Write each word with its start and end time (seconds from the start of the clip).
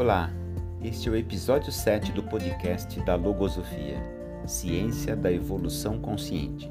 Olá, 0.00 0.32
este 0.82 1.10
é 1.10 1.12
o 1.12 1.14
episódio 1.14 1.70
7 1.70 2.12
do 2.12 2.22
podcast 2.22 2.98
da 3.02 3.16
Logosofia, 3.16 4.02
Ciência 4.46 5.14
da 5.14 5.30
Evolução 5.30 6.00
Consciente. 6.00 6.70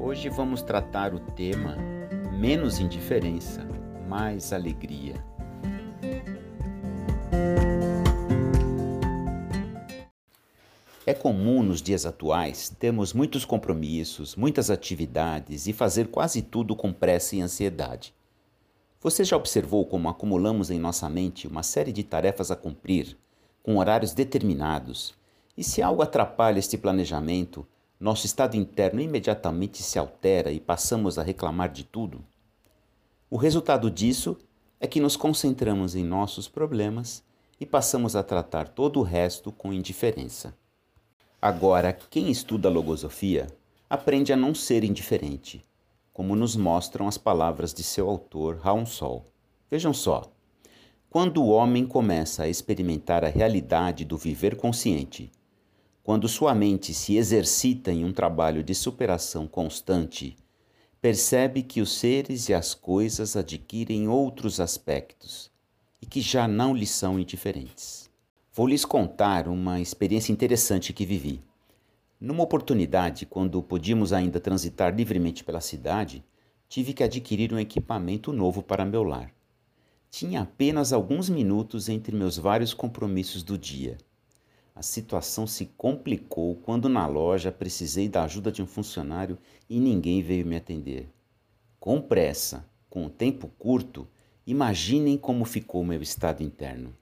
Hoje 0.00 0.30
vamos 0.30 0.62
tratar 0.62 1.12
o 1.12 1.20
tema 1.20 1.76
Menos 2.32 2.78
indiferença, 2.78 3.68
mais 4.08 4.50
alegria. 4.50 5.22
É 11.04 11.12
comum 11.12 11.62
nos 11.62 11.82
dias 11.82 12.06
atuais 12.06 12.70
termos 12.80 13.12
muitos 13.12 13.44
compromissos, 13.44 14.34
muitas 14.36 14.70
atividades 14.70 15.66
e 15.66 15.74
fazer 15.74 16.08
quase 16.08 16.40
tudo 16.40 16.74
com 16.74 16.94
pressa 16.94 17.36
e 17.36 17.42
ansiedade. 17.42 18.14
Você 19.02 19.24
já 19.24 19.34
observou 19.34 19.86
como 19.86 20.10
acumulamos 20.10 20.70
em 20.70 20.78
nossa 20.78 21.08
mente 21.08 21.48
uma 21.48 21.62
série 21.62 21.90
de 21.90 22.02
tarefas 22.02 22.50
a 22.50 22.56
cumprir, 22.56 23.16
com 23.62 23.78
horários 23.78 24.12
determinados, 24.12 25.14
e 25.56 25.64
se 25.64 25.80
algo 25.80 26.02
atrapalha 26.02 26.58
este 26.58 26.76
planejamento, 26.76 27.66
nosso 27.98 28.26
estado 28.26 28.58
interno 28.58 29.00
imediatamente 29.00 29.82
se 29.82 29.98
altera 29.98 30.52
e 30.52 30.60
passamos 30.60 31.18
a 31.18 31.22
reclamar 31.22 31.70
de 31.70 31.82
tudo? 31.82 32.22
O 33.30 33.38
resultado 33.38 33.90
disso 33.90 34.36
é 34.78 34.86
que 34.86 35.00
nos 35.00 35.16
concentramos 35.16 35.96
em 35.96 36.04
nossos 36.04 36.46
problemas 36.46 37.24
e 37.58 37.64
passamos 37.64 38.14
a 38.14 38.22
tratar 38.22 38.68
todo 38.68 39.00
o 39.00 39.02
resto 39.02 39.50
com 39.50 39.72
indiferença. 39.72 40.54
Agora, 41.40 41.94
quem 41.94 42.30
estuda 42.30 42.68
logosofia 42.68 43.46
aprende 43.88 44.30
a 44.30 44.36
não 44.36 44.54
ser 44.54 44.84
indiferente 44.84 45.64
como 46.12 46.36
nos 46.36 46.56
mostram 46.56 47.08
as 47.08 47.16
palavras 47.16 47.72
de 47.72 47.82
seu 47.82 48.08
autor, 48.08 48.58
Raul 48.58 48.86
Sol. 48.86 49.32
Vejam 49.70 49.92
só. 49.92 50.30
Quando 51.08 51.42
o 51.42 51.48
homem 51.48 51.86
começa 51.86 52.44
a 52.44 52.48
experimentar 52.48 53.24
a 53.24 53.28
realidade 53.28 54.04
do 54.04 54.16
viver 54.16 54.56
consciente, 54.56 55.30
quando 56.02 56.28
sua 56.28 56.54
mente 56.54 56.94
se 56.94 57.16
exercita 57.16 57.92
em 57.92 58.04
um 58.04 58.12
trabalho 58.12 58.62
de 58.62 58.74
superação 58.74 59.46
constante, 59.46 60.36
percebe 61.00 61.62
que 61.62 61.80
os 61.80 61.92
seres 61.92 62.48
e 62.48 62.54
as 62.54 62.74
coisas 62.74 63.36
adquirem 63.36 64.08
outros 64.08 64.60
aspectos 64.60 65.50
e 66.00 66.06
que 66.06 66.20
já 66.20 66.46
não 66.46 66.74
lhe 66.74 66.86
são 66.86 67.18
indiferentes. 67.18 68.10
Vou 68.52 68.66
lhes 68.66 68.84
contar 68.84 69.48
uma 69.48 69.80
experiência 69.80 70.32
interessante 70.32 70.92
que 70.92 71.06
vivi. 71.06 71.40
Numa 72.20 72.42
oportunidade, 72.42 73.24
quando 73.24 73.62
podíamos 73.62 74.12
ainda 74.12 74.38
transitar 74.38 74.94
livremente 74.94 75.42
pela 75.42 75.62
cidade, 75.62 76.22
tive 76.68 76.92
que 76.92 77.02
adquirir 77.02 77.54
um 77.54 77.58
equipamento 77.58 78.30
novo 78.30 78.62
para 78.62 78.84
meu 78.84 79.02
lar. 79.02 79.32
Tinha 80.10 80.42
apenas 80.42 80.92
alguns 80.92 81.30
minutos 81.30 81.88
entre 81.88 82.14
meus 82.14 82.36
vários 82.36 82.74
compromissos 82.74 83.42
do 83.42 83.56
dia. 83.56 83.96
A 84.74 84.82
situação 84.82 85.46
se 85.46 85.64
complicou 85.78 86.56
quando 86.56 86.90
na 86.90 87.06
loja 87.06 87.50
precisei 87.50 88.06
da 88.06 88.24
ajuda 88.24 88.52
de 88.52 88.62
um 88.62 88.66
funcionário 88.66 89.38
e 89.66 89.80
ninguém 89.80 90.22
veio 90.22 90.44
me 90.44 90.56
atender. 90.56 91.08
Com 91.78 92.02
pressa, 92.02 92.68
com 92.90 93.06
o 93.06 93.10
tempo 93.10 93.50
curto, 93.58 94.06
imaginem 94.46 95.16
como 95.16 95.46
ficou 95.46 95.82
meu 95.82 96.02
estado 96.02 96.42
interno. 96.42 96.94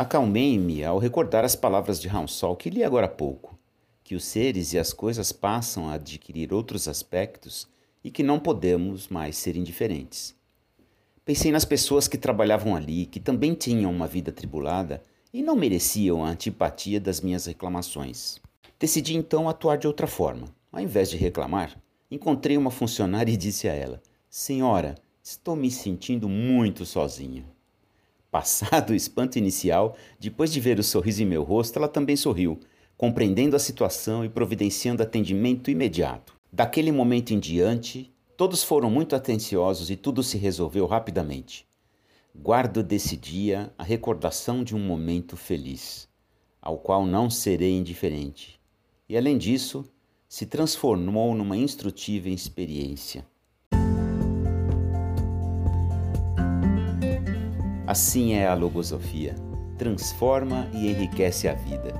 Acalmei-me 0.00 0.84
ao 0.84 0.96
recordar 0.96 1.44
as 1.44 1.56
palavras 1.56 2.00
de 2.00 2.06
Ransol 2.06 2.54
que 2.54 2.70
li 2.70 2.84
agora 2.84 3.06
há 3.06 3.08
pouco, 3.08 3.58
que 4.04 4.14
os 4.14 4.24
seres 4.24 4.72
e 4.72 4.78
as 4.78 4.92
coisas 4.92 5.32
passam 5.32 5.88
a 5.88 5.94
adquirir 5.94 6.54
outros 6.54 6.86
aspectos 6.86 7.66
e 8.04 8.08
que 8.08 8.22
não 8.22 8.38
podemos 8.38 9.08
mais 9.08 9.36
ser 9.36 9.56
indiferentes. 9.56 10.36
Pensei 11.24 11.50
nas 11.50 11.64
pessoas 11.64 12.06
que 12.06 12.16
trabalhavam 12.16 12.76
ali, 12.76 13.06
que 13.06 13.18
também 13.18 13.54
tinham 13.54 13.90
uma 13.90 14.06
vida 14.06 14.30
tribulada 14.30 15.02
e 15.34 15.42
não 15.42 15.56
mereciam 15.56 16.24
a 16.24 16.30
antipatia 16.30 17.00
das 17.00 17.20
minhas 17.20 17.46
reclamações. 17.46 18.38
Decidi 18.78 19.16
então 19.16 19.48
atuar 19.48 19.78
de 19.78 19.88
outra 19.88 20.06
forma. 20.06 20.46
Ao 20.70 20.80
invés 20.80 21.10
de 21.10 21.16
reclamar, 21.16 21.76
encontrei 22.08 22.56
uma 22.56 22.70
funcionária 22.70 23.32
e 23.32 23.36
disse 23.36 23.66
a 23.68 23.74
ela: 23.74 24.00
Senhora, 24.30 24.94
estou 25.20 25.56
me 25.56 25.72
sentindo 25.72 26.28
muito 26.28 26.86
sozinho. 26.86 27.57
Passado 28.30 28.90
o 28.90 28.94
espanto 28.94 29.38
inicial, 29.38 29.96
depois 30.20 30.52
de 30.52 30.60
ver 30.60 30.78
o 30.78 30.82
sorriso 30.82 31.22
em 31.22 31.26
meu 31.26 31.42
rosto, 31.42 31.78
ela 31.78 31.88
também 31.88 32.14
sorriu, 32.14 32.60
compreendendo 32.94 33.56
a 33.56 33.58
situação 33.58 34.22
e 34.22 34.28
providenciando 34.28 35.02
atendimento 35.02 35.70
imediato. 35.70 36.34
Daquele 36.52 36.92
momento 36.92 37.32
em 37.32 37.38
diante, 37.38 38.12
todos 38.36 38.62
foram 38.62 38.90
muito 38.90 39.16
atenciosos 39.16 39.90
e 39.90 39.96
tudo 39.96 40.22
se 40.22 40.36
resolveu 40.36 40.84
rapidamente. 40.86 41.66
Guardo 42.34 42.82
desse 42.82 43.16
dia 43.16 43.72
a 43.78 43.82
recordação 43.82 44.62
de 44.62 44.76
um 44.76 44.78
momento 44.78 45.36
feliz, 45.36 46.06
ao 46.60 46.78
qual 46.78 47.06
não 47.06 47.30
serei 47.30 47.72
indiferente. 47.72 48.60
E 49.08 49.16
além 49.16 49.38
disso, 49.38 49.84
se 50.28 50.44
transformou 50.44 51.34
numa 51.34 51.56
instrutiva 51.56 52.28
experiência. 52.28 53.26
Assim 57.88 58.34
é 58.34 58.46
a 58.46 58.52
logosofia. 58.52 59.34
Transforma 59.78 60.68
e 60.74 60.90
enriquece 60.90 61.48
a 61.48 61.54
vida. 61.54 61.94